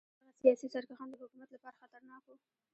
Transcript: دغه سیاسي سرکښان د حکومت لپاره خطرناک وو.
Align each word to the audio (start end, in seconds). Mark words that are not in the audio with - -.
دغه 0.25 0.33
سیاسي 0.43 0.67
سرکښان 0.73 1.07
د 1.11 1.15
حکومت 1.23 1.49
لپاره 1.51 1.79
خطرناک 1.81 2.23
وو. 2.25 2.37